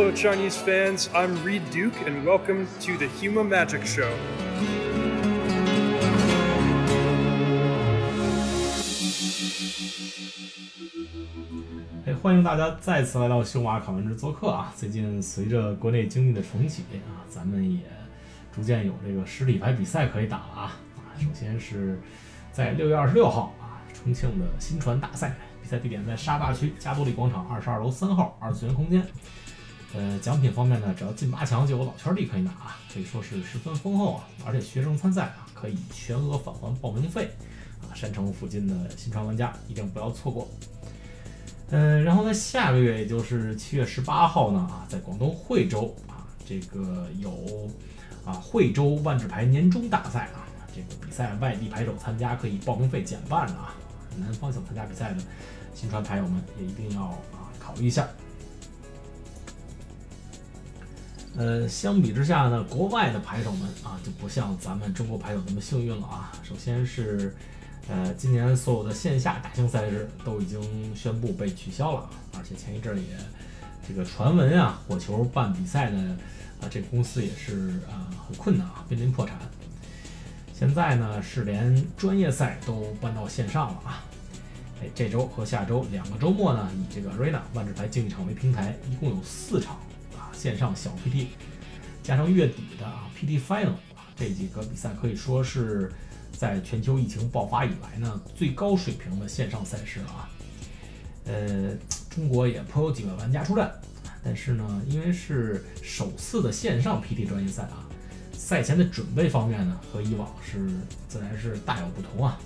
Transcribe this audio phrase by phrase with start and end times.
[0.00, 1.10] fellow Chinese fans.
[1.12, 4.10] I'm Reed Duke, and welcome to the Huma Magic Show.
[12.06, 14.72] 哎，欢迎大家再次来到修马考文之做客啊！
[14.74, 17.80] 最近随着国内经济的重启啊，咱们也
[18.54, 20.62] 逐渐有这个实体牌比赛可以打了啊！
[20.96, 22.00] 啊，首先是
[22.50, 29.06] 在六月二十六号啊，重庆的新传大赛，比赛地点在沙坝区加多利广场二十二楼三号二次元空间。
[29.92, 34.24] 呃，奖品方面呢，只要进八强就有老圈地可以拿啊，可以说是十分丰厚啊！
[34.46, 37.28] 而且学生参赛啊，可以全额返还报名费
[37.82, 37.90] 啊！
[37.92, 40.48] 山城附近的新传玩家一定不要错过。
[41.70, 47.68] 嗯，然后在下个月，也就是七月十八号呢啊，在广东惠州啊，这个有
[48.24, 53.74] 啊惠州万智牌年终大赛啊，这个比赛外地牌手参加可以报名费减半的啊，
[54.16, 55.20] 南方想参加比赛的
[55.74, 58.08] 新传牌友们也一定要啊考虑一下。
[61.40, 66.30] 呃，相比之下呢，国外的牌手们啊就不像咱们中国牌手那么幸运了啊。
[66.42, 67.34] 首先是，
[67.88, 70.60] 呃，今年所有的线下大型赛事都已经
[70.94, 73.16] 宣布被取消了，而且前一阵也
[73.88, 75.96] 这个传闻啊，火球办比赛的
[76.60, 79.34] 啊这个公司也是啊很困难啊，濒临破产。
[80.52, 84.04] 现在呢是连专业赛都搬到线上了啊。
[84.82, 89.78] 哎，这周和下周两个周末呢，以这个 Arena 万智牌竞技场为平台，一共有四场。
[90.40, 91.26] 线上小 PT
[92.02, 95.92] 加上月底的啊 PT Final 啊这几个比赛可以说是
[96.32, 100.30] 在全球疫情爆发以来呢最高水平的线上赛事了啊。
[101.26, 101.74] 呃，
[102.08, 103.70] 中国也颇有几位玩家出战，
[104.24, 107.86] 但是呢，因为是首次的线上 PT 专业赛啊，
[108.32, 110.70] 赛前的准备方面呢和以往是
[111.06, 112.40] 自然是大有不同啊。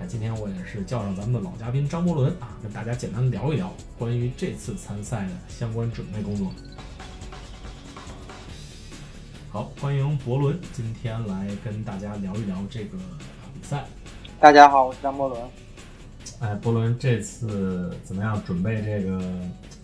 [0.00, 6.50] 那今天我也是叫上咱们的老嘉宾张伯伦啊，跟大家简单聊一聊关于这次参赛的相关准备工作。
[9.58, 12.96] 好，欢迎博伦今天来跟大家聊一聊这个
[13.52, 13.84] 比赛。
[14.38, 15.42] 大家好，我是张伯伦。
[16.38, 18.40] 哎，博伦这次怎么样？
[18.44, 19.20] 准备这个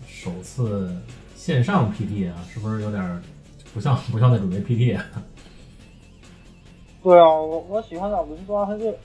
[0.07, 0.95] 首次
[1.35, 3.21] 线上 PT 啊，是不是有点
[3.73, 5.03] 不像 不像在准备 PT 啊？
[7.03, 8.97] 对啊，我我喜欢打轮抓，他这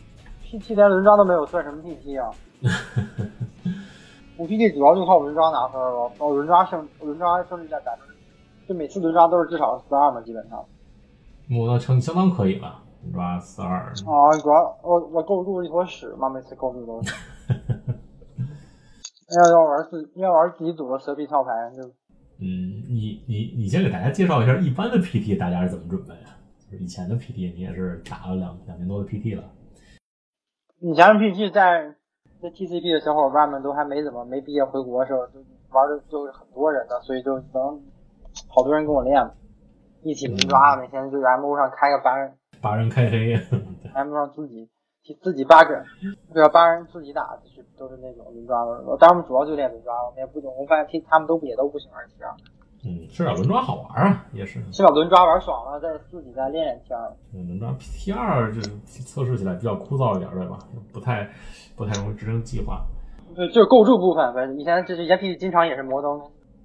[0.48, 2.30] PT 连轮抓都没有，算什么 PT 啊？
[4.38, 8.09] 我 PT 主要就靠轮抓拿分了，靠轮抓胜轮抓胜率在百分之。
[8.70, 10.64] 就每次轮抓都是至少四二嘛，基本上。
[11.58, 13.80] 我的成绩相当可以了，轮抓四二。
[13.88, 17.12] 啊，主要我我构筑一坨屎嘛，每次构筑都是。
[19.36, 21.82] 要要玩自要玩自己组的蛇皮套牌就。
[22.38, 22.46] 嗯，
[22.88, 26.38] 你你你先给大家介绍一下一般的 PT 大家是怎么准备啊？
[26.70, 29.42] 就是以前的 PT 你也是打了两两年多的 PT 了。
[30.78, 31.92] 以前的 PT 在
[32.40, 37.82] 在 TCP 的小伙伴们都还没怎么没毕业回国的时候，就玩的就是很多人的，所以就能。
[38.52, 39.22] 好多人跟我练，
[40.02, 43.34] 一起轮抓，每天就在 M O 上开个八人，八人开黑，
[43.94, 44.68] M O 上自己
[45.22, 45.82] 自己八个，
[46.34, 48.82] 对啊，八人自己打，就是都是那种轮抓的。
[48.86, 52.34] 我当时主要就练轮抓，我们也不懂，我发现 T 他们都也都不喜欢 T 二。
[52.82, 54.60] 嗯，是啊，轮抓好玩啊，也是。
[54.72, 57.12] 先把轮抓玩爽了，再自己再练练 T 二。
[57.34, 60.58] 嗯，轮抓 T 二就是测试起来比较枯燥一点，对吧？
[60.92, 61.28] 不太
[61.76, 62.82] 不太容易执行计划。
[63.34, 66.20] 对，就是构筑部分，反正以前就是以前 P 经常也是摩登。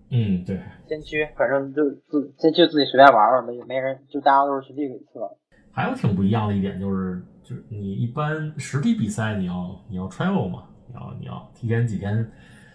[0.09, 5.29] 嗯，对，先驱，反正就自先驱自己随便玩玩，没没人，就大家都是随地给测。
[5.71, 12.31] 还有挺不一样的一点就是，就是你一般实体比赛你要你要 travel 嘛，你要你要提前几天，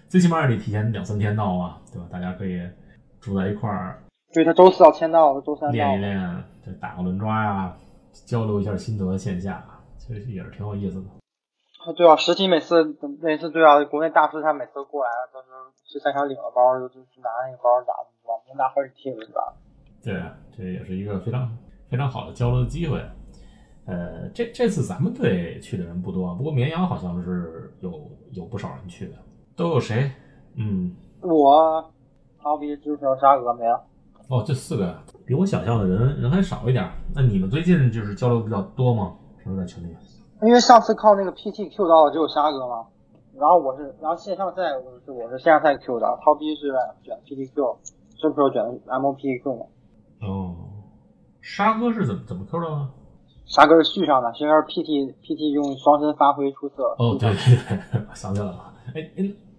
[0.09, 2.09] 最起码也得提前两三天到啊，对吧？
[2.11, 2.61] 大家可以
[3.21, 4.03] 住在一块儿。
[4.33, 7.77] 对他周四要签到，周三练一练，就打个轮抓呀，
[8.27, 9.65] 交流一下心得，线下
[9.99, 11.09] 其实也是挺有意思的。
[11.81, 12.85] 啊，对啊，实体每次
[13.23, 15.49] 每次对啊，国内大师他每次过来，都是
[15.87, 19.55] 去赛场领了包，就就拿那个包打，往能拿好几天是吧？
[20.05, 20.23] 对，
[20.55, 21.51] 这也是一个非常
[21.89, 23.01] 非常好的交流的机会。
[23.87, 29.15] 呃，这这次咱们队去的人不多，不过绵阳好像是有有不少人去的，
[29.57, 30.13] 都有谁？
[30.57, 31.83] 嗯，我，
[32.37, 33.83] 好比就是沙哥没了。
[34.29, 36.87] 哦，这四个比我想象的人人还少一点。
[37.15, 39.17] 那你们最近就是交流比较多吗？
[39.43, 39.97] 平时在群里？
[40.43, 42.87] 因为上次靠那个 PT Q 到的只有沙哥嘛，
[43.37, 46.73] 然后我是，然后线上赛我是我是线上赛 Q 的，涛逼是
[47.03, 47.79] 卷 PT Q，
[48.19, 49.67] 这不是卷 M P Q 吗？
[50.23, 50.57] 哦，
[51.41, 52.91] 沙哥是怎么怎么 Q 的呢？
[53.47, 56.85] 沙哥是续上的，应该是 PT PT 用双身发挥出色。
[56.99, 57.57] 哦，对对
[57.93, 59.11] 对，我想起来了，哎，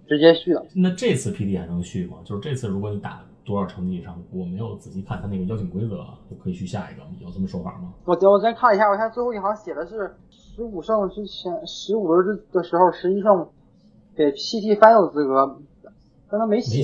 [0.08, 0.64] 直接续了。
[0.76, 2.18] 那这次 PT 还能续吗？
[2.24, 3.22] 就是这次如果你打。
[3.44, 4.22] 多少成绩以上？
[4.32, 7.94] 我没有仔细看他那个邀请规则，就可以续下一个，有这么说法吗？
[8.06, 13.48] 我我再看一下，我看最后一行写的是十五胜之前，十五轮之的时候十一胜
[14.16, 15.60] 给 PT Final 资格，
[16.30, 16.84] 但他没没写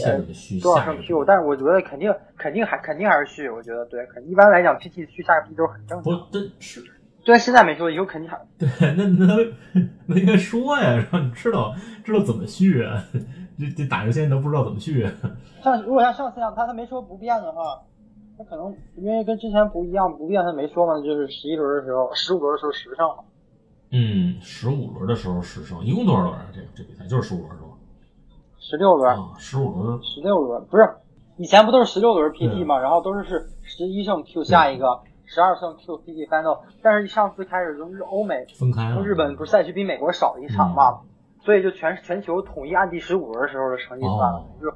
[0.61, 6.83] 多少胜 Q，但是我觉得肯定肯定还肯定还是续，我觉得对，肯一般来讲 PT 续下一个 PT 都是很正不常。，这是
[7.23, 9.35] 对，现在没说，以后肯定还对，那那
[10.05, 13.03] 那应该说呀，让你知道知道怎么续啊。
[13.57, 15.11] 这这打游戏你都不知道怎么续啊。
[15.63, 17.81] 像如果像上次那样，他他没说不变的话，
[18.37, 23.23] 他可能因为跟之前不一样，不变他没说嘛，就是十一轮的时候，十五轮的时候十胜嘛，
[23.91, 26.45] 嗯，十五轮的时候十胜，一共多少轮啊？
[26.53, 27.69] 这这比赛就是十五轮是吧？
[28.59, 30.89] 十六轮，啊，十五轮十六轮不是，
[31.37, 32.77] 以前不都是十六轮 PT 嘛？
[32.77, 39.01] 然后都是是十一胜 Q 下一个，十二胜 Q PT final，但是上次开始就是欧美分开了。
[39.03, 40.99] 日本不是赛区比美国少一场嘛，
[41.47, 44.69] 所以就全全球统一按第十五轮的时候的成绩算了，哦就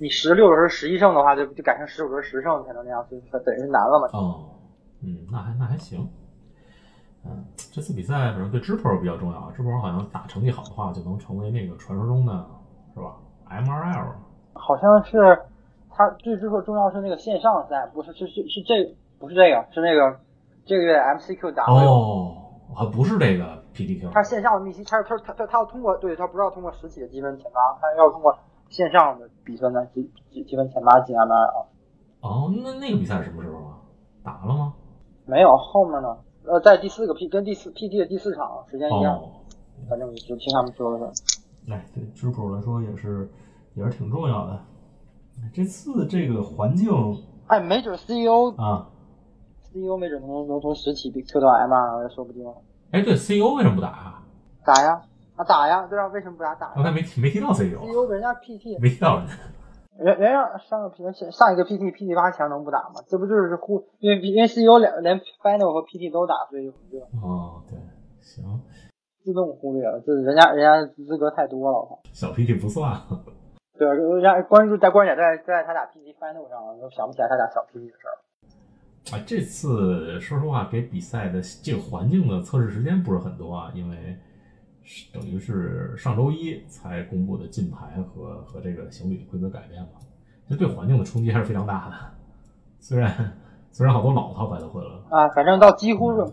[0.00, 4.18] 你十六轮十一胜的话，就就改成十五轮十胜才能那样，所以说等于是难了嘛。
[4.18, 4.50] 哦，
[5.00, 6.08] 嗯，那还那还行。
[7.24, 12.32] 嗯，这次比赛反正对 Dripper 比较重要啊，Dripper 好像打成绩好的话，就能成为那个传说中的，
[12.94, 13.14] 是吧
[13.48, 14.06] ？MRL
[14.54, 15.38] 好像是
[15.88, 20.18] 他最之后重要是那个线上赛，不是是是是这不是这个是那个
[20.66, 21.72] 这个月 MCQ 打的。
[21.72, 22.34] 哦，
[22.74, 28.36] 还不是这个 PDQ 他线上的密西，他他他他他要通过，对他不是要通过实体的积分前八，他要通过
[28.68, 31.66] 线上的比分的积积积分前八进 ML。
[32.20, 33.78] 哦，那那个比赛什么时候啊？
[34.24, 34.74] 打了吗？
[35.26, 39.30] 没有后面呢，呃，在第四个 P 跟第四 PT 的第四场时间一样，哦，
[39.88, 41.72] 反正就听他们说的是。
[41.72, 43.30] 哎，对 Dripper 来说也是
[43.74, 44.60] 也是挺重要的。
[45.54, 46.90] 这次这个环境
[47.46, 48.88] 哎，没准 CEO 啊
[49.70, 52.44] ，CEO 没准能能从实体 Q 到 ML 也说不定。
[52.90, 54.22] 哎，对 CEO 为什么不打啊？
[54.64, 55.02] 打呀
[55.36, 59.32] 啊打呀，对啊，为什么不打打呀刚才没提没提到 CEO，？CEO 人家 PT 没提到人家。
[59.98, 61.02] 人人家上个 P
[61.32, 63.02] 上一个 PT PT 八强能不打吗？
[63.08, 67.76] 这不就是互因为因为 CEO 两连 Final 和 PT 都打，所以就哦，对，
[68.22, 68.44] 行，
[69.24, 70.00] 自动忽略了。
[70.06, 72.94] 这人家人家资格太多了，小 PT 不算。
[73.76, 78.14] 对啊，人家关注在关键点在在他打 PT Final 上了，都想不起来他打小 PT 的事儿。
[79.12, 84.16] 啊，这次说实话，给比赛的这个环境的测试时间不是很多啊，因为
[84.82, 89.88] 是等于是上周一才公布的禁牌和和这个行旅规则改变嘛，
[90.48, 91.94] 这对环境的冲击还是非常大的。
[92.78, 93.12] 虽然
[93.70, 96.24] 虽然好多老套牌都会了，啊，反正到几乎是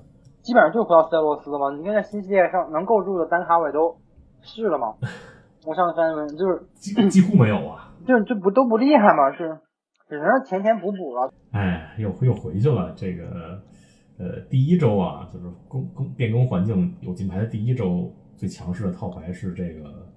[0.41, 1.69] 基本上就回到塞洛斯了嘛。
[1.77, 3.95] 你看在新系列上能够入的单卡我也都
[4.41, 4.93] 试了嘛。
[5.65, 7.91] 我上次发现就是几几乎没有啊。
[8.05, 9.57] 就就不都不厉害嘛，是
[10.07, 11.33] 只能是填填补补了。
[11.51, 12.93] 哎，又又回去了。
[12.95, 13.61] 这个
[14.17, 20.07] 呃，第一周啊，就是更更变更环境有金牌的第一周，最强势的套牌是这个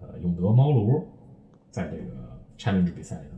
[0.00, 1.06] 呃永德猫炉，
[1.70, 3.36] 在这个 challenge 比赛里头。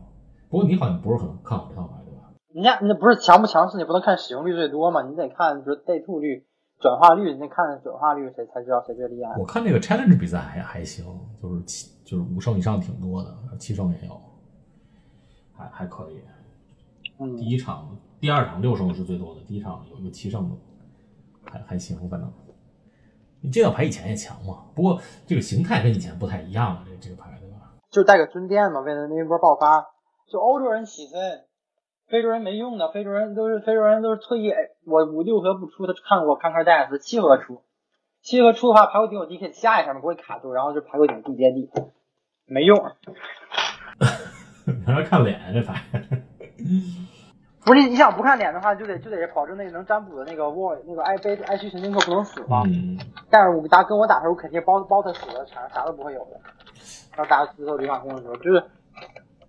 [0.48, 2.32] 不过你好像不是很看好这套牌，对吧？
[2.54, 6.46] 人家那不是强不强势，你不能看使用率最多嘛，你得看比如 day two 率、
[6.78, 9.36] 转化率，你得看转化率谁才知道谁最厉害。
[9.38, 11.04] 我看那个 challenge 比赛还还行，
[11.40, 14.20] 就是七就是五胜以上挺多的，七胜也有，
[15.58, 16.22] 还还可以。
[17.18, 20.56] 嗯第，一场、第二场六胜是最多的，第一场有一个七胜的，
[21.50, 22.32] 还还行，反正。
[23.40, 27.74] 你这套牌以前也强嘛，不过这个形态跟以前不太一样了，这这个牌对吧？
[27.90, 29.86] 就带个尊殿嘛，为了那一波爆发，
[30.30, 31.12] 就欧洲人起飞，
[32.08, 37.62] 非洲人没用的，非洲人都是非洲人都是特意，哎，我五六合不出，他看过康克戴斯七合出，
[38.22, 41.70] 七合出的话排骨顶有 DK 下一下嘛不会卡住，然后就排骨顶地接地，
[42.46, 42.76] 没用。
[44.88, 45.82] 你还要看脸这牌，
[47.64, 52.62] 不是你想不看脸的话，就得就得保证那个能占卜的那个沃那个爱悲爱虚神经课不能死嘛。
[52.66, 56.40] 嗯，但是我打跟我打的时候，我肯定包包他死的，啥啥都不会有的。
[57.14, 58.64] 然后打石头离法空的时候，就是，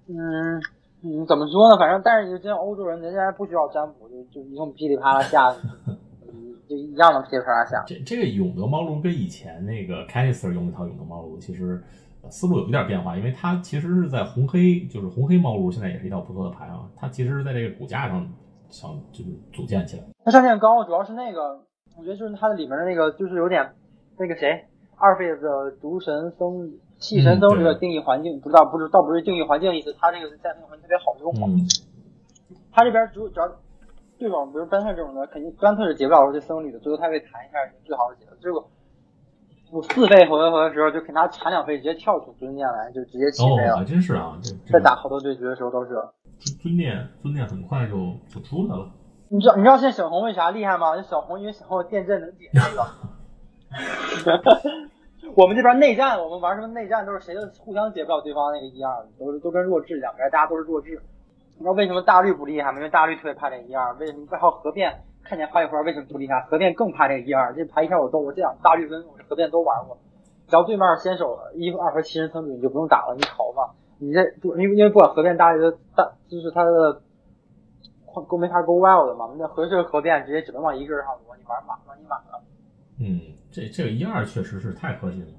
[0.10, 0.60] 嗯
[1.04, 1.78] 嗯，怎么说呢？
[1.78, 5.56] 反正但是就像，欧洲人人家不需要占卜，就就一通噼里啪啦下，
[5.88, 5.96] 嗯
[6.68, 7.82] 就一样能噼里啪啦下。
[7.88, 18.28] 这这个永德猫炉跟以前那个 Canister 用那套永德猫炉其实呃思路有一点变化，因为它其实是在红黑，就是红黑猫路现在也是一套不错的牌啊，它其实是在这个骨架上
[18.70, 20.04] 想就是组建起来。
[20.24, 21.58] 它上限高，主要是那个，
[21.98, 23.74] 我觉得就是它的里面的那个，就是有点
[24.18, 24.66] 那个谁，
[24.98, 31.48] 二费的毒神僧气神僧这个定义环境，不知道不是倒不是定义环境的意思，它这个在那个环境特别好用嘛。
[31.50, 31.66] 嗯，
[32.72, 33.48] 他这边主主要
[34.20, 38.36] 对手，比如班特这种的，肯定干脆是解不了这僧侣的，最后他会弹一下，最好是解的。
[38.42, 38.70] 结果
[39.72, 43.78] 我四费回合的时候，就给他缠两费，直接跳出尊殿来，就直接起哦，飞了。
[43.78, 45.92] 还真是啊，这这个在打好多对局的时候都是。
[46.40, 48.90] 尊尊殿尊殿很快就就出来了。
[49.28, 50.96] 你知道你知道现在小红为啥厉害吗？
[50.96, 52.86] 这小红因为小红有电阵能解那个。
[55.36, 61.00] 我们这边内战，我们玩什么内战都是谁都互相解不了对方那个一二，都是都跟弱智两边，大家都是弱智。
[61.58, 62.78] 你知道为什么大绿不厉害吗？
[62.80, 63.94] 因为大绿特别怕这个一二。
[63.96, 66.42] 为什么外号河变看见花一花为什么不厉害？
[66.42, 67.54] 河变更怕这个一二。
[67.54, 69.98] 这牌一开我都我这两大绿跟我这河变都玩过，
[70.48, 73.76] 只要对面先手一二和七人僧侣你就不用打了，你跑吧。
[74.00, 77.02] 你这不因为因为不管河变大的大就是他的
[78.28, 82.42] 勾没法勾 wild 嘛，那合适河变直接只能往一个人上挪，你玩满了你满了。
[83.00, 83.22] 嗯，
[83.52, 85.34] 这这个一二确实是太核心了。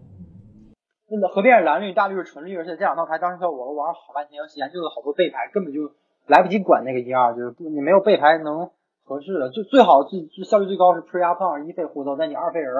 [1.20, 5.90] 那河变是蓝绿，大绿是纯绿，而且这两套牌当时我玩了好半天，研究了好多备牌，根本就
[6.26, 8.70] 来不及管那个一二，就是不你没有备牌能
[9.10, 12.70] 合适的，就最好最最效率最高是 pre up 胖一费互动，但你二费人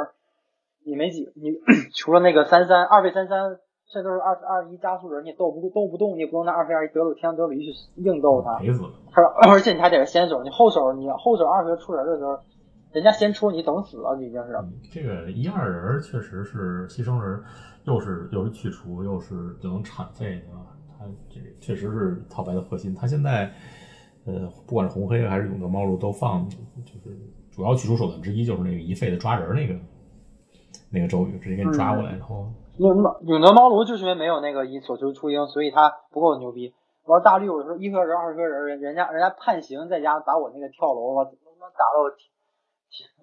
[0.87, 1.51] 你没几你
[1.99, 3.59] 除了那个三三二费三三。
[3.93, 8.57] 这都是二二一加速人，你斗不斗不动，你也不用拿二费二一德鲁天德鲁去硬斗他。
[8.61, 8.91] 赔死了。
[9.11, 9.21] 他
[9.51, 12.39] 而且你还得是先手，你后手你后手二费出人的时候，
[12.93, 14.53] 人家先出你等死了，已经是。
[14.93, 17.43] 这个一二人确实是牺牲人，
[17.83, 20.61] 又是又是去除，又是又能产废，对吧？
[20.97, 22.95] 他这确实是套牌的核心。
[22.95, 23.51] 他现在
[24.27, 27.17] 呃，不管是红黑还是永德猫路都放，就是
[27.51, 29.75] 主要去除手段之一就是那个一费的抓人那个
[30.93, 32.47] 那个咒语，直接给你抓过来，然后。
[32.79, 32.97] 永
[33.27, 36.73] 永德猫炉就是因为没有那个一所求出鹰，所以他不够牛逼。
[37.05, 42.01] 玩大绿，我说一颗人二颗人，人人家人家判刑在家把我那个跳楼，我他妈打到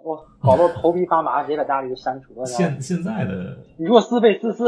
[0.03, 2.45] 我搞得头皮发麻，直接把大绿就删除了。
[2.45, 4.65] 现现在的你如果四倍四四，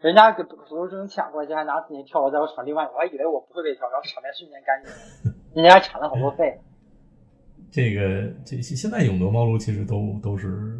[0.00, 6.56] 人家给所有人抢过来，还拿自己跳楼在我场另外，我还以为我不会被跳，然后场面瞬间干净，人家还铲了好多费。
[7.70, 10.78] 这个这现在永德猫炉其实都都是。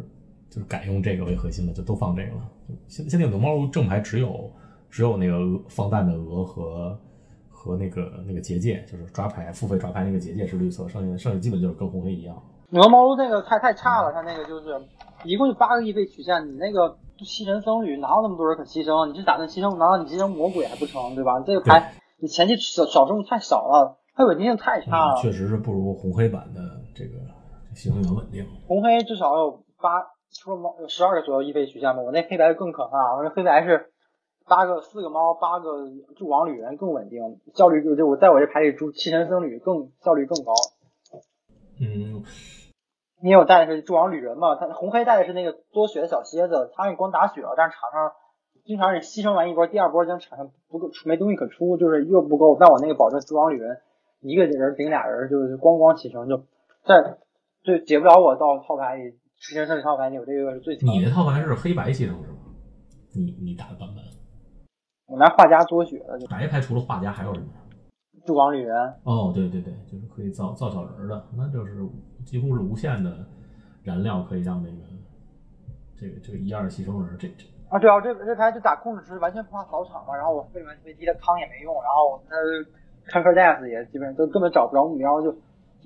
[0.49, 2.41] 就是改用这个为核心的，就都放这个了。
[2.87, 4.49] 现现在永德猫炉正牌只有
[4.89, 6.97] 只有那个放蛋的鹅和
[7.49, 12.33] 和那个那个结界，就是抓牌付费抓牌那个结界是绿色，剩下剩下基本就是跟红黑一样。
[12.69, 14.81] 永德猫那个太太差了，它那个就是
[15.25, 19.11] 一共就八个亿费曲线，你那个吸尘僧侣哪有那么多人可牺牲？
[19.11, 19.71] 你是打算牺牲？
[19.71, 21.13] 难道你牺牲魔鬼还不成？
[21.13, 21.41] 对吧？
[21.45, 25.21] 这个牌你前期少少数太少了，它稳定性太差了。
[25.21, 26.59] 确实是不如红黑版的
[26.93, 27.19] 这个
[27.73, 28.45] 牺牲能稳定。
[28.67, 30.05] 红黑至少有八。
[30.29, 33.93] 除了猫有十二个左右一费曲线嘛，我那黑白更可怕，我那黑白是
[34.45, 37.21] 八个四个猫八个助王旅人更稳定，
[37.55, 40.51] 效率就就我在我这牌里助七神僧侣更效率更高。
[41.79, 42.21] 嗯，
[43.23, 44.55] 因为我带的是助王旅人嘛？
[44.55, 48.11] 他红黑带的是那个多血的小蝎子，他你光打血了，但是场上
[48.65, 52.57] 经常是牺牲完一波，第二波将场上不够没东西可出，就是又不够。
[52.59, 53.79] 但我那个保证助王旅人
[54.21, 56.37] 一个人顶俩人，就是咣咣起程就
[56.85, 57.17] 在
[57.63, 59.17] 就解不了我到套牌里。
[59.37, 60.89] 牺牲胜利套牌，里我这个是最强。
[60.89, 62.39] 你的套牌是黑白牺牲是吗？
[63.13, 64.03] 你你打的版本？
[65.05, 66.17] 我拿画家多血的。
[66.27, 67.47] 白牌除了画家还有什么？
[68.25, 68.75] 助光旅人。
[69.03, 71.87] 哦，对对对，就是可以造造小人的，那就是
[72.25, 73.27] 几乎是无限的
[73.83, 74.77] 燃料，可以让那个
[75.95, 77.45] 这个这个一二牺牲人这这。
[77.69, 82.35] 啊，对啊，这这牌就打控制时完全不怕扫场嘛，然后我费完飞机的康也没用，然后他
[83.07, 85.35] 看克 death 也基本上都根本找不着目标就。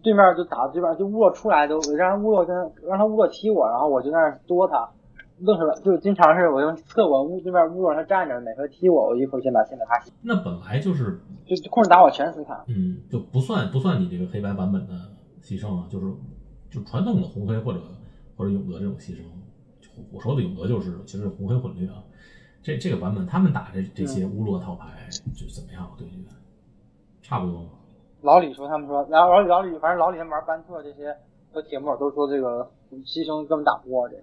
[0.04, 2.56] 对面就打，对面就乌洛出来都让乌洛跟
[2.90, 4.90] 让他乌洛踢我，然后我就在那多他，
[5.38, 10.12] 愣是就经常是我用侧我乌对面乌洛他站着，每回踢我，我一口先把先把他洗。
[10.24, 14.94] 那本来就是就控制打我全死卡，嗯，就不算不算你这个黑白版本的
[15.44, 16.06] 牺牲啊，就是
[16.72, 17.80] 就传统的红黑或者
[18.36, 19.22] 或者永德这种牺牲，
[20.12, 22.02] 我说的永德就是其实红黑混绿啊，
[22.64, 25.88] 这这个版本他们打这这些乌洛套牌就怎么样？
[25.96, 26.16] 对决
[27.32, 27.70] 差不多吗？
[28.24, 31.16] 老李说，他们说，然后老李老李，反正老李他们玩班特这些
[31.54, 32.70] 和铁木都说这个
[33.06, 34.16] 牺牲根本打不过这，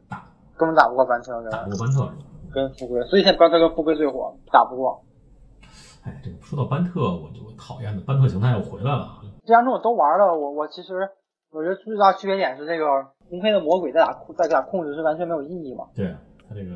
[0.59, 2.13] 根本打不过班特，打不过班特
[2.53, 5.03] 跟富贵，所以现在班特跟富贵最火，打不过。
[6.05, 9.09] 哎，这个说到班特，我就讨厌的班特形态又回来了。
[9.47, 11.09] 这两种我都玩了，我我其实
[11.51, 12.85] 我觉得最大区别点是这个
[13.31, 15.87] 红黑的魔鬼在打在打控制是完全没有意义嘛。
[15.97, 16.15] 对
[16.47, 16.71] 他这个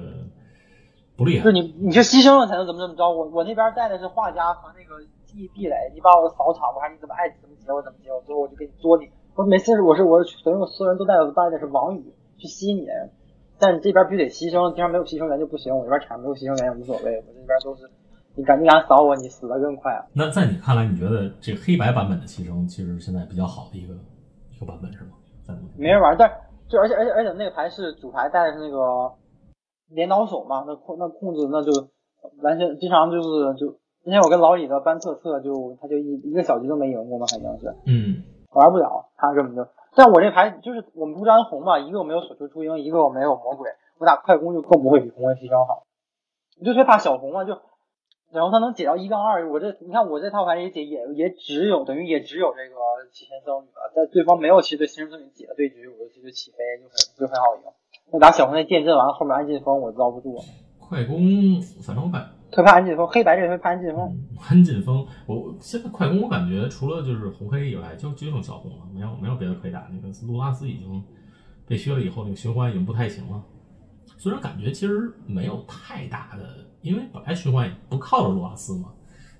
[1.14, 4.96] 不厉害，就你你就牺牲了才能怎么怎么着，我我那边带的是画家和那个。
[5.34, 9.08] 地地雷，你把我扫场，我看你怎么爱怎么接我怎么接，我最后我就给你作你。
[9.34, 12.04] 我每次我是我是所有所有人都带的带的是王宇
[12.36, 12.86] 去吸你，
[13.58, 15.74] 但你这边必须得牺牲，这边没有牺牲员就不行。
[15.74, 17.88] 我这边场上没有牺牲员也无所谓，我这边都是
[18.34, 19.90] 你敢你敢扫我，你死的更快。
[20.12, 23.94] 那在你看来，你觉得这黑白版本的牺牲其实现在比较好的一个
[24.54, 25.12] 一个版本是吗？
[25.76, 26.30] 没人玩，但
[26.68, 29.10] 就而且而且而且那个牌是主牌带的是那个
[29.88, 31.72] 镰刀手嘛，那控那控制那就
[32.42, 33.74] 完全经常就是就。
[34.04, 39.66] 今天我跟老李的班测测，就他就一一个小局都没赢过嘛，反正是，嗯，玩不了，他根本就。
[39.94, 45.84] 但我这牌就是我们不沾红嘛，一个我没有所求出鹰，一个我没有魔鬼，我打快攻就更不会比红卫牺牲好。
[46.58, 47.56] 我就最怕小红嘛，就
[48.32, 52.74] 然后他能解到一杠二，我这你看我这套牌也解也也只有等于也只有这个
[53.12, 57.62] 七仙僧侣了，在对方没有其实对七仙僧侣解的对局，我就直接起飞就很就很好赢。
[58.10, 60.40] 那打小红那电阵完了后面安进风我遭不住。
[60.80, 64.16] 快攻反正我感特怕安进风，黑白这回怕安进风。
[64.46, 69.88] 安进风，我现在快攻我感觉除了就是红黑以外，就就剩小红了，没有没有别的可以打。
[69.90, 71.02] 那个卢拉斯已经
[71.66, 73.42] 被削了以后，那个循环已经不太行了。
[74.18, 78.90] 虽然感觉其实没有太大的，因为本来循环也不靠着卢拉斯嘛，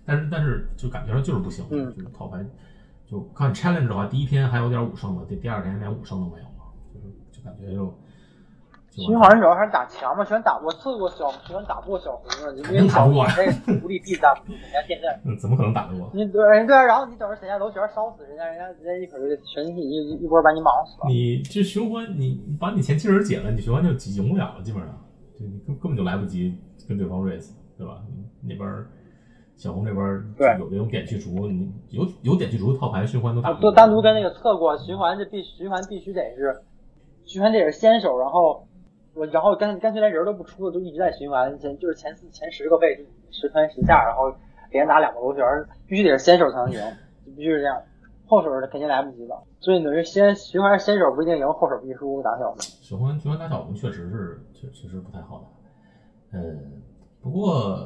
[0.06, 2.42] 但是但是就感觉上就是不行，嗯就是套牌
[3.06, 7.94] 就看 challenge 的话，第一天还有点五胜的，第第二天连五胜都没有了，就是就感觉就
[8.94, 15.08] 就循环主要还是打强嘛，喜欢打我测过小，喜欢打不过小红的，因为小红那个独立必打不住人家电 阵。
[15.24, 16.10] 嗯怎么可能打得过？
[16.12, 21.08] 你对人对啊，然后你等着人家楼旋烧死人家，人家人家一会儿就全体一一波把你莽死了。
[21.08, 24.92] 你这循环，你你把你前期人解了，你循环就赢不了了，基本上，
[25.40, 26.54] 就你根根本就来不及
[26.86, 28.02] 跟对方 race，对吧？
[28.42, 28.86] 你那边儿
[29.56, 36.60] 小红这边儿对有那种点去除，你有有点去除的套牌循环都打啊，不过就单独跟那个测过循环，这必循环必须得是
[37.24, 38.66] 循环得是先手，然后
[39.14, 44.34] 我然后干干脆连人都不出了，就一直在循环前就是前四前十个位就十穿十下，然后
[44.70, 45.44] 连打两个螺旋，
[45.86, 46.80] 必须得是先手才能赢，
[47.36, 47.82] 必须是这样，
[48.26, 49.42] 后手肯定来不及了。
[49.60, 52.62] 所以等于先循环先手不一定赢，后手必输打小的。
[52.62, 55.38] 循环循环打小红确实是确确实不太好
[56.32, 56.82] 打，嗯，
[57.20, 57.78] 不过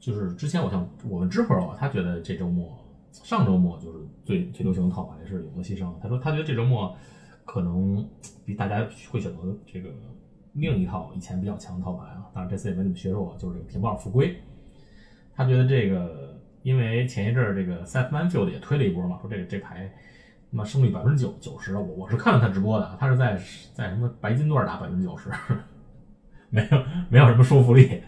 [0.00, 2.70] 就是之前我像我们知朋友啊，他觉得这周末
[3.12, 6.94] 上周末就是最最流行的套牌是有个牺牲，他说他觉得这周末
[7.44, 8.08] 可能
[8.44, 9.90] 比大家会选择这个
[10.52, 14.36] 另一套以前比较强的套牌啊，当然这次也没怎么削弱，就是这个铁木尔复归，
[15.34, 19.90] 他觉得这个因为前一阵儿这个 Seth Manfield 也推了一波嘛，说这个这牌。
[20.50, 23.38] 那么胜率百分之九九十，我我是看了他直播的，他是在
[23.74, 25.28] 在什么白金段打百分之九十，
[26.48, 28.00] 没有没有什么说服力。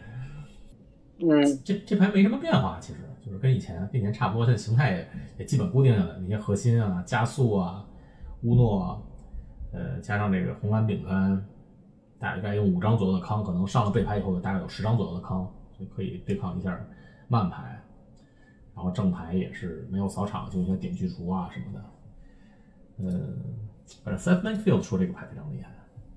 [1.18, 5.08] 嗯，这这牌没什么变化，其实就是跟以前跟以前差不多，它的形态也
[5.40, 7.84] 也基本固定下来，那些核心啊、加速啊、
[8.44, 8.96] 乌诺啊，
[9.74, 11.46] 呃，加上这个红蓝饼干，
[12.20, 16.78] 大概有五张左右的康，可能上了背牌以后，大概有十张左右的康，就可以对抗一下
[17.28, 17.82] 慢牌。
[18.74, 21.84] 然后正牌也是没有扫场，就一些点去除啊什么的。
[22.98, 23.68] 嗯，
[24.04, 25.70] 反正 Seth Manfield 说这个牌非常厉害，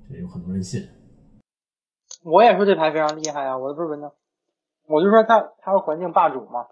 [0.09, 0.87] 这有很多人信。
[2.23, 4.11] 我也说这牌非常厉害啊，我不是文章，
[4.87, 6.65] 我就说他他是环境霸主嘛。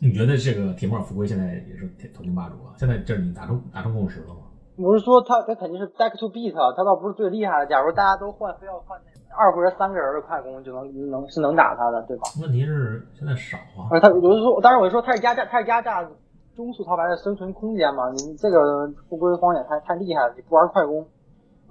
[0.00, 2.74] 你觉得这个铁木尔复归现在也是铁头境霸主啊？
[2.76, 4.40] 现在这是你达成达成共识了吗？
[4.76, 7.66] 我是说他他肯定是 back to beat，他倒不是最厉害的。
[7.66, 12.28] 假如大家都换，非要换那二或者三个人的快攻，就能能是能打他的，对吧？
[12.42, 13.88] 问题是现在少啊。
[13.90, 16.06] 而他我就说，当然我就说他是压榨，他是压榨
[16.54, 18.10] 中速套牌的生存空间嘛。
[18.10, 21.06] 你这个不归荒野太太厉害了，你不玩快攻，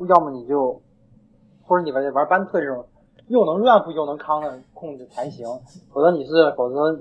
[0.08, 0.82] 要么你就
[1.64, 2.86] 或者你玩玩班特这种
[3.28, 5.48] 又能 ramp 又能康的控制才行，
[5.92, 6.96] 否则你是否则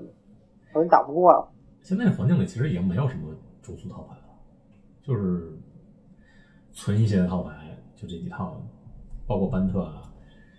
[0.71, 1.47] 否则你打不过啊。
[1.81, 4.33] 现在环境里其实已经没有什么中速套牌了，
[5.03, 5.51] 就是
[6.75, 7.51] 存一些套牌，
[7.95, 8.53] 就这几套，
[9.25, 10.03] 包括班特啊。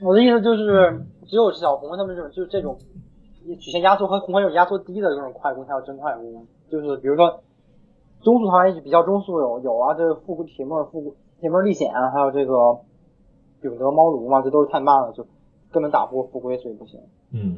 [0.02, 2.76] 我的意思就是，只有小红他们这种就是这种
[3.60, 6.46] 曲线压缩和红环有压缩低的这种快攻才有真快攻。
[6.68, 7.42] 就是比如说
[8.22, 12.54] 中速套牌比较中速有有啊，这个复古铁木尔复古铁木尔历险，啊还有这个
[13.60, 15.26] 永德猫奴嘛，这都是太慢了，就
[15.70, 17.00] 根本打不过复归，所以不行。
[17.32, 17.56] 嗯，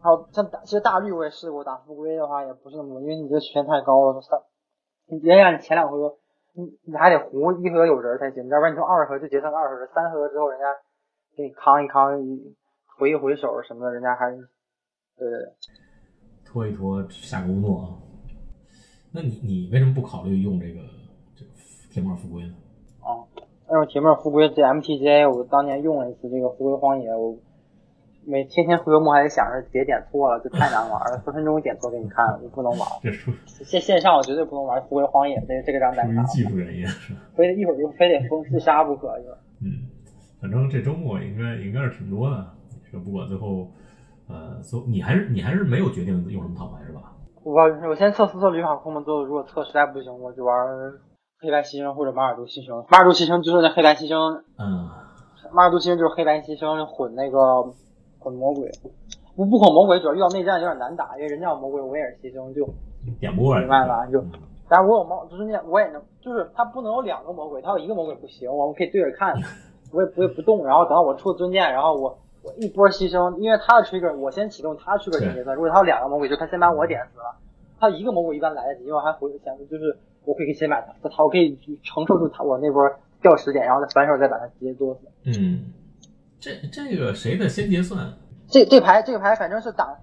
[0.00, 4.40] 还有像打，其实大绿我也试过打复归的话也不是那么，因为你这曲线太高了，三，
[5.08, 6.16] 你别让你前两回合，
[6.54, 10.66] 你你还得胡一盒有人才行，要不然你从二盒就结算二盒，三盒之后人家
[11.36, 12.12] 给你扛一扛，
[12.98, 14.48] 回一回手什么的，人家还是，
[15.16, 15.52] 对对对，
[16.44, 17.88] 拖一拖下个乌诺啊。
[19.14, 20.80] 那你你为什么不考虑用这个
[21.34, 21.50] 这个
[21.90, 22.54] 铁木尔复归呢？
[23.00, 23.24] 啊，
[23.68, 27.34] 那种铁木尔复归这 MTGA 我当年用了一次这个复归荒野，我
[28.24, 32.88] 每天天回合幕还得想着别点错了，这太难玩了，分分钟点错给你看，我不能玩。
[33.64, 37.20] 线线上我绝对不能玩复归荒野，这这个张单卡，属于技术原因是吧？
[37.36, 39.28] 非得一会儿就非得封自杀不可，就。
[39.60, 39.90] 嗯，
[40.40, 42.46] 反正这周末应该应该是挺多的。
[42.84, 43.70] 这个不管最后，
[44.28, 47.12] 呃，所你还是你还是没有决定用什么套牌是吧？
[47.42, 50.54] 我我先测四测旅法控嘛，最后如果测实在不行，我就玩
[51.40, 52.86] 黑白牺牲或者马尔杜牺牲。
[52.88, 54.88] 马尔杜牺牲就是那黑白牺牲，嗯，
[55.52, 57.38] 马尔杜牺牲就是黑白牺牲混那个
[58.22, 58.70] 混魔鬼。
[59.34, 62.68] 不不捆魔鬼，主要遇到内战有点难打，因为人家有魔鬼，我也是牺牲，就
[63.18, 63.60] 点不过来。
[63.62, 64.06] 明白吧？
[64.06, 64.30] 就嗯
[64.68, 69.34] 但是我有魔，就是那我也能，就是他不能有两个魔鬼，他有一个魔鬼不行，我们可以对着看，
[69.92, 77.36] 我也不会不动，然后等到我出尊剑，然后我我一波牺牲，因为他的 trigger 我先启动他 trigger 先结算，如果他有两个魔鬼，就他先把我点死了，
[77.78, 82.82] 他一个魔鬼一般来得及，因为我还回想就是我可以先把他，他我可以承受住他我那波
[83.20, 85.00] 掉十点，然后再反手再把他直接剁死。
[85.26, 85.72] 嗯，
[86.42, 88.12] 这这个谁的先结算？
[88.48, 89.96] 这这牌这个牌反正是打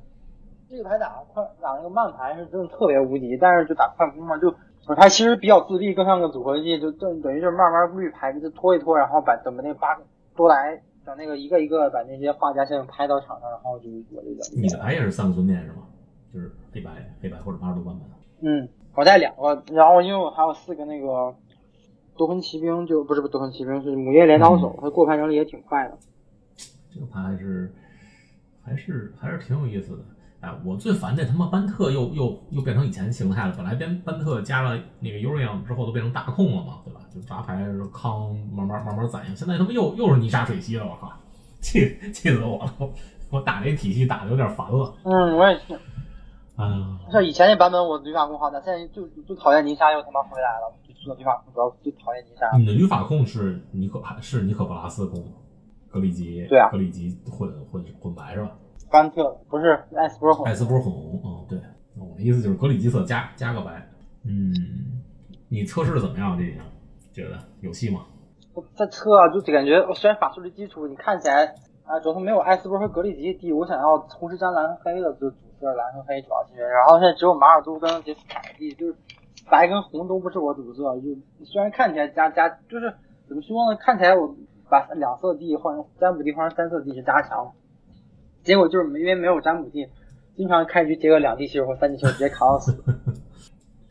[0.69, 4.55] 这个牌打快打那个慢牌是真的特别无敌，但是就打快攻嘛，就
[4.95, 15.83] 他其实比较自闭，更像个组合技，就等等于就是慢慢绿牌就拖一拖，然后把怎么那八个多来，等那个一个一个把那些画家先拍到场上，然后就我就你的牌也是三个尊殿是吗？
[16.33, 18.07] 就是黑白黑白或者八十度版本。
[18.41, 21.35] 嗯，我带两个，然后因为我还有四个那个
[22.15, 25.97] 夺魂骑兵，就不是不是夺魂骑兵，是母夜镰刀手，他过牌能力也挺快的。
[26.93, 27.73] 这个牌还是
[28.63, 30.03] 还是还是挺有意思的。
[30.41, 33.53] 哎，我最烦这他妈班特又又又变成以前形态了。
[33.57, 37.01] 本来边班特加了那个 Urian 之后都变成大控了嘛，对吧？
[37.13, 39.35] 就扎牌康慢慢慢慢攒应。
[39.35, 41.11] 现在他妈又又是泥沙水系了，我靠，
[41.59, 42.73] 气气死我了！
[43.29, 44.93] 我打这体系打的有点烦了。
[45.03, 45.73] 嗯，我也是。
[46.55, 52.57] 啊，像以前那版本我语法控好打，现在就就讨厌泥沙又他妈回来了，就做旅法控主要就讨厌泥沙。
[52.57, 55.21] 你的语法控是尼可还是尼可布拉斯控？
[55.89, 58.51] 格里吉对啊，格里吉混混混白是吧？
[58.91, 61.59] 班特不是艾斯波混，艾斯波混红，嗯，对，
[61.95, 63.87] 我的意思就是格里吉色加加个白。
[64.23, 64.51] 嗯，
[65.47, 66.37] 你测试的怎么样？
[66.37, 66.61] 这已经
[67.13, 68.05] 觉得有戏吗？
[68.53, 71.45] 我在测啊，就感觉虽然法术的基础你看起来
[71.85, 78.95] 啊，主要是没有艾斯波和格里吉低，我想要同时沾蓝和黑的就主色，蓝和黑主要是，然后现在只有马尔都跟杰斯凯蒂，就是
[79.49, 82.91] 白跟红都不是我主色，就虽然看起来加加就是
[83.27, 83.77] 怎么说呢？
[83.79, 84.35] 看起来我。
[84.69, 87.51] 把两色地换成占卜地换成三色地去加强，
[88.43, 89.87] 结果就是因为没有占卜地，
[90.35, 92.83] 经常开局结个两地球或三地球直接卡到死。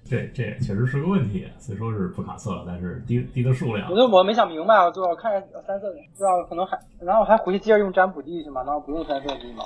[0.05, 3.91] 这这确实是个问题，虽说是不卡色了，但是低低的数量。
[3.91, 9.65] 我就我没想明白，我就看着三色，不知道可能还然后还回去接着用占卜地去嘛，然后不用三色地嘛？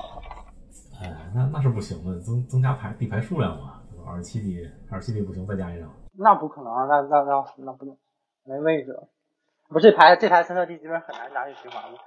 [1.01, 5.89] 哎，那那是不行的，增增加牌地牌数量嘛，二十七地二十七地不行，再加一张。
[6.19, 7.97] 那不可能，那那那那不能，
[8.45, 8.99] 没位置。
[9.73, 11.99] 不是这牌这牌三色地基本很难拿去循环了，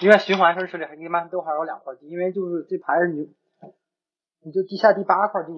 [0.00, 3.28] 因为循环时手里一般都还有两块地，因为就是这牌你
[4.42, 5.52] 你就地下第八块地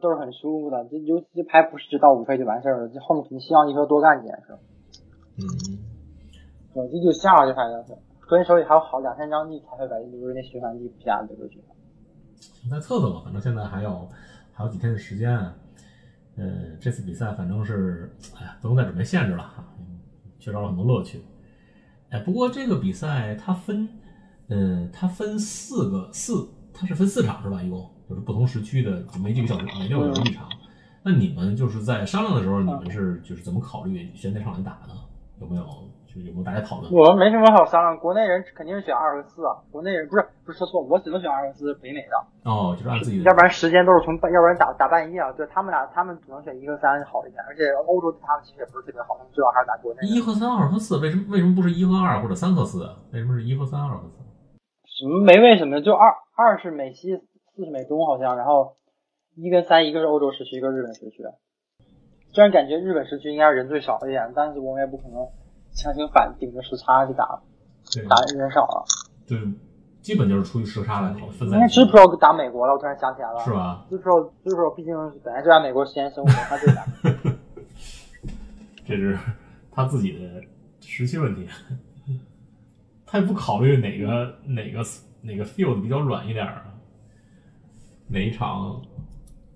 [0.00, 4.58] 都是很舒服的，这尤其这牌不是只到五费就完事儿了，这后面肯定希望一说多干几件事。
[5.38, 5.42] 嗯，
[6.74, 11.74] 对，这就下了这牌就是，所以手里还有好两三张地才会把就是那循环地加这个循环。
[12.70, 14.06] 再测测吧，反正现在还有
[14.52, 15.30] 还有几天的时间，
[16.36, 19.64] 呃，这次比赛反正是哎呀不用再准备限制了哈。
[20.48, 21.20] 缺少了很多乐趣，
[22.08, 23.86] 哎，不过这个比赛它分，
[24.46, 27.62] 呃，它分四个四，它是分四场是吧？
[27.62, 30.48] 一共就是不同时区的，每几个小时，每六个小时一场。
[31.02, 34.94] 那你们就是在商量的时候，你们是就是怎么考虑选哪场来打呢？
[35.38, 35.66] 有没有？
[36.18, 36.92] 就有没有大家讨论？
[36.92, 39.62] 我们没什么好商量，国内人肯定是选二和四啊。
[39.70, 42.50] 国内人不是不是说错，我只能选二和四，北美的。
[42.50, 43.24] 哦，就是按自己的。
[43.24, 45.30] 要不然时间都是从半，要不然打打半夜啊。
[45.32, 50.00] 对他们俩，他们只能选一和三好一点，而且欧洲对他们其实也不是特别好，他们最好还是打国内。
[50.02, 52.82] 一和三，二和四，为什么为什么不是一和二或者三和四？
[53.12, 54.18] 为什么是一和三，二和四？
[54.84, 55.80] 什么没为什么？
[55.80, 57.16] 就二二是美西，
[57.54, 58.76] 四是美东好像，然后
[59.36, 61.22] 一跟三，一个是欧洲时区，一个日本时区。
[62.32, 65.26] 虽然感觉日本时区应该人最少一点，但是我们也不可能。
[65.78, 67.24] 强行反顶着时差去打，
[68.08, 68.84] 打人少了，
[69.28, 69.38] 对，
[70.02, 71.48] 基本就是出于时差来考分。
[71.48, 76.84] 因为 G Pro 打美国了，我突然想起来了，是吧？G Pro G Pro 毕竟本来就在美国时间生活，他就打。
[78.84, 79.16] 这是
[79.70, 80.42] 他自己的
[80.80, 81.46] 时期问题，
[83.06, 84.82] 他也不考虑哪个哪个
[85.20, 86.64] 哪个 field 比较软一点啊，
[88.08, 88.82] 哪一场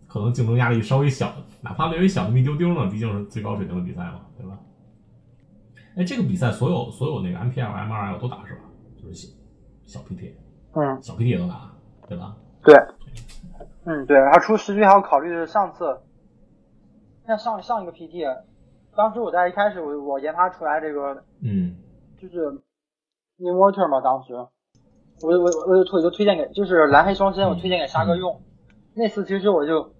[0.06, 4.56] 可能竞争压力稍微小，哪怕略微小那么一丢丢呢，毕竟是最高水平的比赛嘛，对吧？
[5.96, 8.62] 哎，这个比赛所有所有那个 MPL、MRL 都打是吧？
[8.96, 9.28] 就是小
[9.84, 10.32] 小 PT，
[10.74, 11.70] 嗯，小 PT 也都打，
[12.08, 12.36] 对吧？
[12.64, 12.74] 对，
[13.84, 15.98] 嗯对，然后出十局还要考虑上次，
[17.26, 18.24] 像上上一个 PT，
[18.96, 21.76] 当时我在一开始我我研发出来这个，嗯，
[22.20, 22.50] 就是
[23.38, 28.40] Inverter 嘛，当时，我我我就推就推荐给就是蓝黑双身，我推荐给沙哥用，
[28.94, 29.92] 那次其实我就。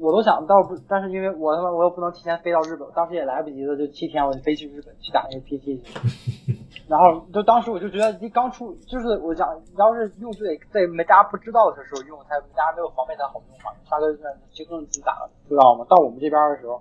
[0.00, 6.54] 我都想到不，但是因为我他妈我又不能提前飞到日本，当时也来不及了，就七天我就飞去日本去打那个 PT 去。
[6.88, 13.72] 然后就当时我就觉得，一刚出就是我想要是用就得在没大家不知道的时候用，才大家没有防备才好用嘛。
[13.84, 15.84] 沙哥在轻松自己打了，知道吗？
[15.88, 16.80] 到我们这边的时候，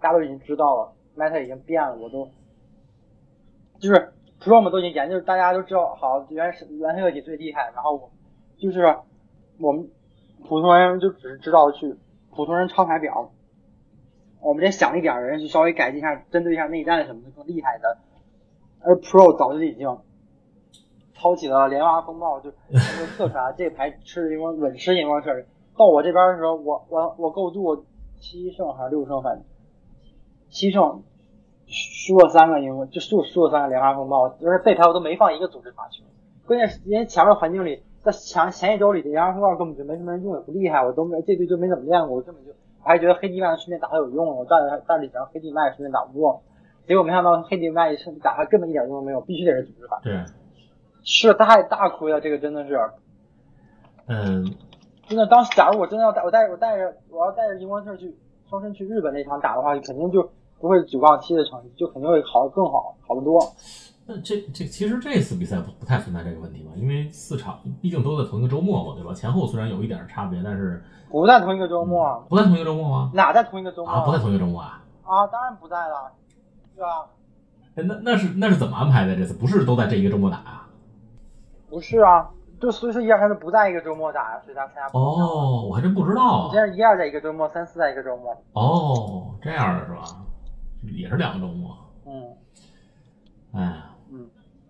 [0.00, 2.26] 大家都已经知道了，meta 已经变了，我都
[3.78, 8.10] 就是 pro 们都已经研究，大家都知道好原始原黑个体最厉害，然后我
[8.58, 8.96] 就是
[9.60, 9.88] 我们
[10.48, 11.94] 普通人就只是知道去。
[12.34, 13.30] 普通人抄牌表，
[14.40, 17.98] 我们这想一点人去稍微改进一下，针对一下内战什么的更厉害的。
[18.80, 19.98] 而 Pro 早就已经
[21.14, 25.30] 抄起了连花风暴，就就测出来这牌吃因为稳吃荧光色。
[25.76, 27.84] 到我这边的时候，我我我构筑
[28.20, 29.44] 七胜还是六胜，反正
[30.50, 31.02] 七胜
[31.66, 36.04] 输了三个因为就输输了三个连花风暴，就是这牌我都没放一个组织法球。
[36.46, 37.82] 关键是因为前面环境里。
[38.04, 46.42] 在前前一周里的阳光风暴根本就没什么人用，也不厉害，我都没这队就没怎么练过，我根本就我还觉得黑地麦顺便打它有用，我带着带着几张黑地麦顺便打不过，
[46.86, 50.00] 结果没想到黑地麦是打他根本一点用都没有，必须得是组织法。
[50.04, 50.22] 对，
[51.02, 52.78] 吃了太大亏了，这个真的是。
[54.06, 54.44] 嗯，
[55.08, 58.14] 真的，当时假如我真的要带我带我带着我要带着荧光色去
[58.50, 63.40] 双身去日本那场打的话，肯定就不会九杠七的成绩，就肯定会好更好好得多。
[64.06, 66.72] 那这这其实这次比赛不不太存在这个问题吧？
[66.76, 69.14] 因为四场毕竟都在同一个周末嘛，对吧？
[69.14, 73.10] 前后虽然有一点差别，但是不在同一个周末，不在同一个周末吗？
[73.14, 74.82] 哪在同一个周末啊，不在同一个周末啊？
[75.04, 76.12] 啊，当然不在了，
[76.76, 77.06] 对吧？
[77.76, 79.16] 哎，那那是那是怎么安排的？
[79.16, 80.68] 这次不是都在这一个周末打啊？
[81.70, 82.28] 不是啊，
[82.60, 84.86] 就所以说一二三四不在一个周末打呀，所以他参加。
[84.92, 86.52] 哦，我还真不知道你。
[86.52, 88.36] 这是一二在一个周末，三四在一个周末。
[88.52, 90.04] 哦，这样的是吧？
[90.82, 91.74] 也是两个周末。
[92.06, 92.36] 嗯，
[93.54, 93.90] 哎呀，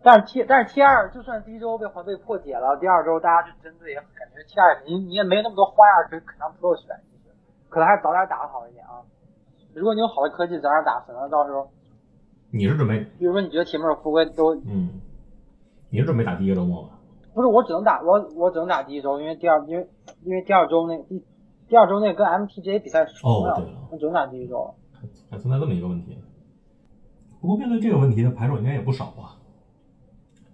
[0.05, 7.35] 但是 T 但是 T 二就算第一周被环被破解了，第二周大家就针对也感觉 T 二你你也没那么多花样可以可让 Pro 选，其实
[7.71, 9.01] 可能还是早点打好一点啊。
[9.73, 11.71] 如果你有好的科技，早点打，可能到时候，
[12.53, 15.01] 你是准备比如说你觉得铁木尔富贵都嗯，
[15.89, 16.91] 你是准备打第一个周末吧？
[17.33, 19.89] 不是我只能打我我只能打第一周，因为第二因为
[20.23, 21.25] 因为第二周那第
[21.67, 24.75] 第二周那跟 MTJ 比赛是重的，哦对了我只能打第一周。
[25.31, 26.19] 还存在这么一个问题。
[27.41, 29.35] 不过面对这个问题的牌手应该也不少啊，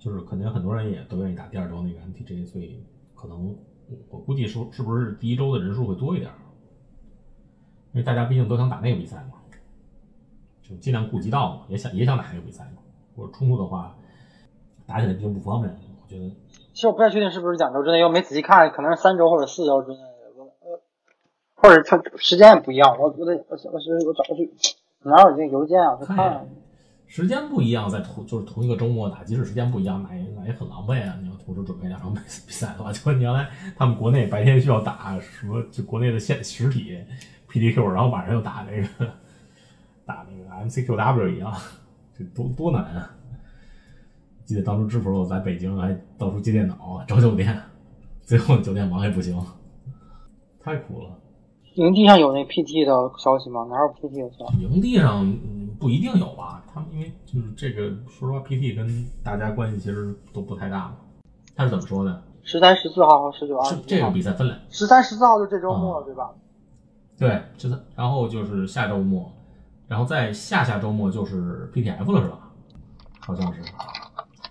[0.00, 2.82] 就是可能很多人也都愿意打第二周那个 MTJ，所以
[3.14, 3.54] 可能
[4.08, 6.36] 我估计是是不是第一周的人数会多一点儿，
[7.92, 9.34] 因为大家毕竟都想打那个比赛嘛，
[10.62, 12.82] 就尽量顾及到嘛，也想也想打那个比赛嘛。
[13.14, 13.94] 如果冲突的话，
[14.86, 16.30] 打起来毕竟不方便，我觉得
[16.72, 20.80] 其实我不太确定是不是两周之内，因为我没仔细看，可能是三周或者四周之内呃，
[21.56, 24.50] 或者它时间也不一样，我我得我我是我找去
[25.02, 25.98] 哪有这个邮件啊？
[26.00, 26.48] 我看看
[27.10, 31.18] 时间不一样，在同就是同一个周末打，即使时间不一样，那也那也很狼狈啊！
[31.20, 36.96] 你要同时准备两场比比赛的话，就你原来他们国内白天需要打什么，就国内的现实体
[37.50, 39.12] PDQ，然后晚上又打那个
[40.06, 41.52] 打那个 MCQW 一样，
[42.16, 43.10] 这多多难啊！
[44.44, 47.60] 记得当初知否我在北京还到处借电脑找酒店，
[48.22, 49.36] 最后酒店忙也不行，
[50.60, 51.16] 太苦了。
[51.74, 53.66] 营地上有那 PT 的消息吗？
[53.68, 54.58] 哪有 PT 的消息？
[54.62, 56.62] 营地上嗯不一定有吧？
[56.72, 60.96] 他们因为就是这个，说实话，PT 跟大家关系其实都不太大嘛。
[61.56, 62.22] 他是怎么说的？
[62.42, 66.30] 十三、十四号和十九、二十是这个比赛分了十三、十四号就这周末了，对吧？
[67.18, 67.80] 对，十三。
[67.96, 69.32] 然后就是下周末，
[69.88, 72.50] 然后再下下周末就是 PTF 了，是吧？
[73.20, 73.62] 好像是。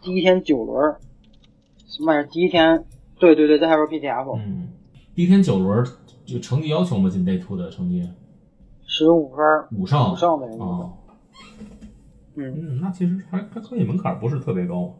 [0.02, 0.96] 第一天九轮，
[1.88, 2.28] 什么玩意儿？
[2.28, 2.86] 第一天，
[3.20, 4.70] 对对对，再还说 PTF，嗯，
[5.13, 5.86] 第一天九轮
[6.26, 8.08] 就成绩要求嘛，进 Day Two 的成绩
[8.86, 9.38] 十五分
[9.72, 10.94] 五胜五胜的人，哦，
[12.36, 14.95] 嗯，嗯，那其实还还可以，门槛不是特别高。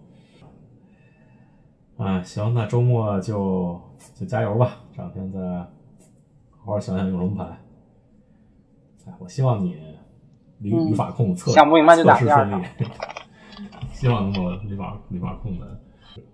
[1.98, 3.80] 哎，行，那周末就
[4.16, 5.40] 就加油吧，这两天再
[6.58, 7.58] 好好想想用什么牌。
[9.06, 9.76] 哎，我希望你
[10.60, 12.66] 旅嗯旅法控测想不明白就打测试第二顺利，
[13.92, 15.82] 希望能把旅法旅法控的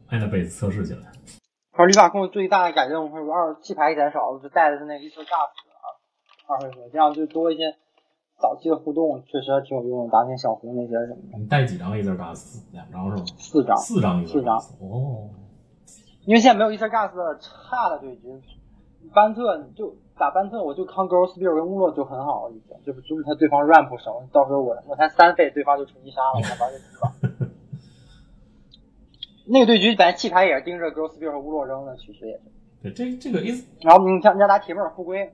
[0.09, 1.11] Anabase 测试起来。
[1.71, 5.85] 而旅法控最大的改动是二气牌减少了，就带的是那个一次 gas 啊，
[6.47, 7.75] 二回合，这样就多一些
[8.37, 12.61] 早期的互动，确实还挺有用的，打点小红那些什么的，你带几张 Ether Gas？
[12.71, 13.25] 两张是吗？
[13.37, 13.77] 四张。
[13.77, 14.71] 四张四张 Gas。
[14.81, 15.29] 哦，
[16.25, 18.41] 因为现在没有 e e r gas 的差的对局，
[19.13, 27.11] 班特就打班特，我就康 Girl Spear 跟乌洛就很好了，已经就是就是他对方 ramp 手，到时候我我才三费，对方就纯击杀了，我才玩就死了。
[29.47, 32.41] 那个对局本来弃牌也是盯着 Girl Spear 和乌洛扔的，其实也是。
[32.81, 35.33] 对，这这个 Ether 然后你像你像打铁木尔复归，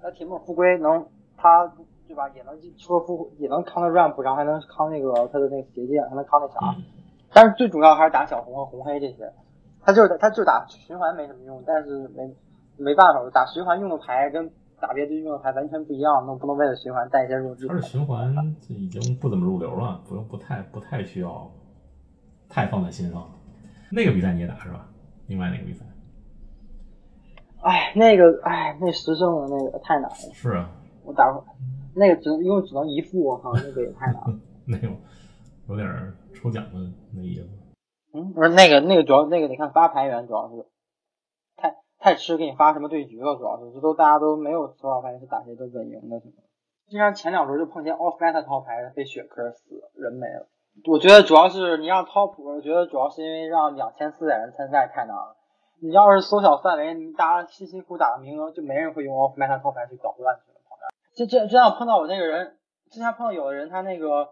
[0.00, 1.06] 打铁木尔复归能
[1.36, 1.72] 他
[2.06, 6.74] 对吧，也能说复也能扛到 ramp，然后还能扛那个他的那个结界，还能扛那啥。
[6.76, 6.82] 嗯
[7.36, 9.32] 但是最主要还是打小红和红黑这些，
[9.82, 12.32] 他就是他就打循环没什么用，但是没
[12.76, 14.48] 没办法，打循环用的牌跟
[14.80, 17.88] 打别的用的牌完全不一样，那不能为了循环带一些弱智牌它是。
[17.88, 18.32] 循环
[18.68, 21.50] 已经不怎么入流了，不用不太不太需要
[22.48, 23.28] 太放在心上。
[23.90, 24.86] 那个比赛你也打是吧？
[25.26, 25.84] 另外那个比赛
[27.62, 30.70] 哎，那个哎，那十胜的那个太难了，是啊，
[31.02, 31.40] 我打会
[31.94, 34.38] 那个只能因为只能一副，我靠，那个也太难了。
[34.66, 34.88] 那个
[35.68, 36.78] 有点儿抽奖的
[37.14, 37.48] 那意思。
[38.12, 40.66] 嗯，不是那个那个主要那个你看发牌员，主要是
[41.56, 46.32] 太太吃给你发什么对局了，主要是这都大家都没有头号牌是打谁都稳赢的什么。
[46.88, 50.46] 经常前两轮就碰见 off meta 套牌被血科死，人没了。
[50.86, 55.36] 我觉得主要是你让 top，我觉得主要是因为让两千四百人参赛太难了。
[55.80, 60.52] 你要是缩小范围，你大家辛辛苦苦打的名额，就没人会用 off meta 套牌去捣乱去
[61.14, 62.56] 这这这样碰到我那个人，
[62.90, 64.30] 之前碰到有的人他那个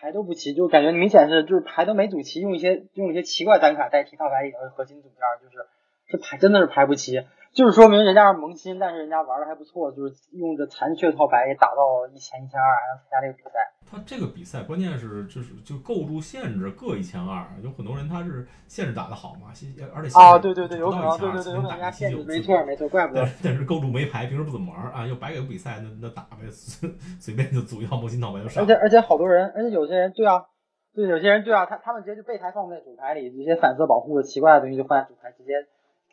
[0.00, 5.66] 牌都不齐，就感觉明显是就是牌都没组齐，用一些用一些奇怪单卡代替套牌里的核心组件，就是
[6.08, 13.50] 这牌真的是排不齐，就是说明人家是萌新，但是人家玩的还不错，就是用着残缺套牌也打到一千一千二，还能参加这个比赛。
[13.84, 19.52] 他这个比赛关键是就是就构筑限制各一千二，有很多人他是限制打的好嘛，
[19.94, 23.54] 而且啊，对对对，有可能，不到1200对对对，有可能人家限制，没错没错，怪不得 但。
[23.54, 26.88] 是构筑没牌，平时不怎么玩啊，又白给个比赛，那那打呗，随
[27.20, 28.72] 随便就组一套萌新套牌就上而且。
[28.74, 30.46] 而且好多人，而且有些人对啊，
[30.94, 35.52] 对，有些人对啊，他他们直接就备胎放在主牌里，一些反色保护的奇怪的东西就放在主牌，直接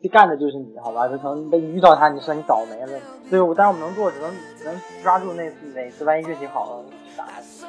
[0.07, 1.09] 干的就是你，好吧？
[1.09, 2.99] 就可能被遇到他，你说你倒霉了。
[3.29, 6.85] 所以我，但是我们能做，只能只能抓住那次哪次万一运气好了
[7.17, 7.25] 打，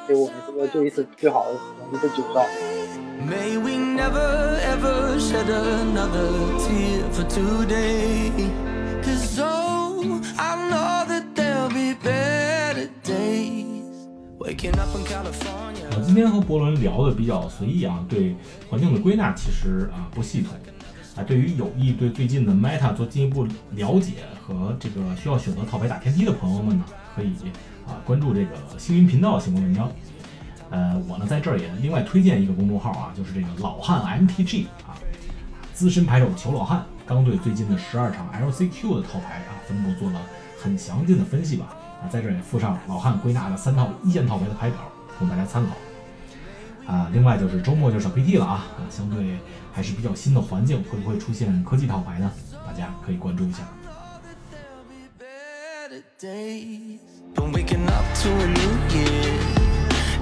[0.07, 1.51] 所以我们这个就一次最好的
[1.91, 2.45] 一次九兆。
[3.27, 8.31] May we never ever shed another tear for today.
[9.03, 14.07] Cause oh, I know that there'll be better days.
[14.39, 15.85] Waking up in California.
[15.91, 18.35] 呃，今天和博伦聊的比较随意啊，对
[18.69, 20.53] 环境的归纳其实啊不系统
[21.23, 24.13] 对于有意对最近的 Meta 做进一步了解
[24.45, 27.33] 和这个需要选择套牌打天梯的朋友们呢，可以
[27.87, 29.91] 啊关注这个星云频道的相关文章。
[30.69, 34.95] 呃，我呢在这儿也另外推荐一个公众号啊，就是这个老汉 MTG 啊，
[35.73, 40.21] 资深牌手裘老汉刚对最近的十二场 LCQ 的套牌啊分布做了
[40.61, 41.75] 很详尽的分析吧。
[42.01, 44.79] 啊，在这儿也附上老汉归纳的三套一线套牌的牌表，
[45.19, 45.71] 供大家参考。
[46.87, 49.37] 啊，另外就是周末就是小 PT 了啊，啊，相对
[49.71, 52.31] 还是比较新的环境，会不会出现科技套牌呢？
[52.65, 53.59] 大家可以关注一下。
[54.51, 56.99] There'll be better days.
[57.35, 59.37] Been waking up to new year.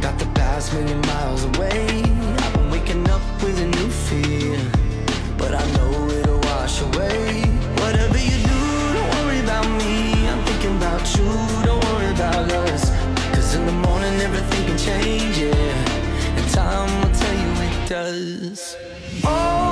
[0.02, 2.04] Got the past million miles away.
[2.38, 4.60] I've been waking up with a new fear.
[5.38, 7.43] But I know it'll wash away.
[7.78, 8.60] Whatever you do,
[8.93, 10.30] don't worry 'bout me.
[10.30, 11.26] I'm thinking 'bout you,
[11.65, 12.91] don't worry about us.
[13.34, 15.69] Cause in the morning everything can change, yeah.
[16.60, 18.76] Time will tell you it does.
[19.24, 19.69] Oh,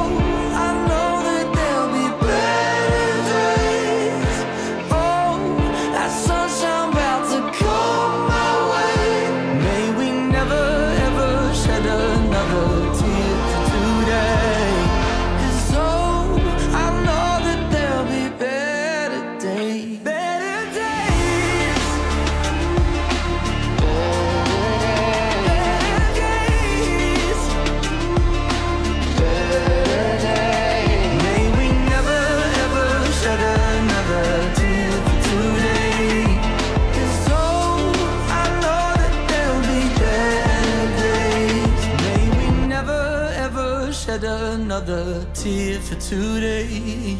[44.78, 47.18] another tear for today.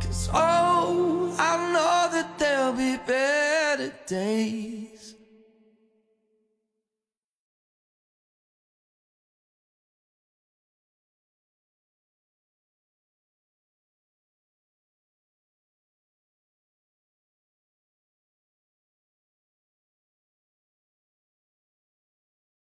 [0.00, 4.85] 'Cause oh, I know that there'll be better days.